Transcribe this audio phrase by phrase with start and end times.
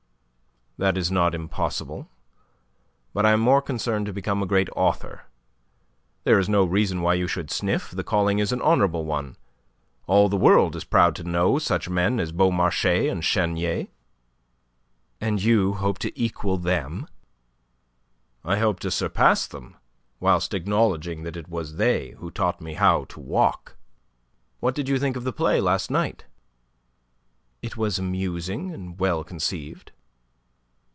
[0.77, 2.09] "That is not impossible.
[3.13, 5.25] But I am more concerned to become a great author.
[6.23, 7.91] There is no reason why you should sniff.
[7.91, 9.35] The calling is an honourable one.
[10.07, 13.89] All the world is proud to know such men as Beaumarchais and Chenier."
[15.19, 17.07] "And you hope to equal them?"
[18.43, 19.75] "I hope to surpass them,
[20.19, 23.75] whilst acknowledging that it was they who taught me how to walk.
[24.59, 26.25] What did you think of the play last night?"
[27.61, 29.91] "It was amusing and well conceived."